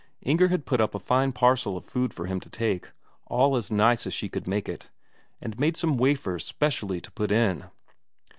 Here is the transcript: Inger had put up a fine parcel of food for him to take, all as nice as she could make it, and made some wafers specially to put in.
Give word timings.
Inger 0.23 0.47
had 0.47 0.65
put 0.65 0.81
up 0.81 0.95
a 0.95 0.99
fine 0.99 1.31
parcel 1.31 1.77
of 1.77 1.85
food 1.85 2.11
for 2.11 2.25
him 2.25 2.39
to 2.39 2.49
take, 2.49 2.87
all 3.27 3.55
as 3.55 3.69
nice 3.69 4.07
as 4.07 4.15
she 4.15 4.29
could 4.29 4.47
make 4.47 4.67
it, 4.67 4.89
and 5.39 5.59
made 5.59 5.77
some 5.77 5.95
wafers 5.95 6.43
specially 6.43 6.99
to 6.99 7.11
put 7.11 7.31
in. 7.31 7.65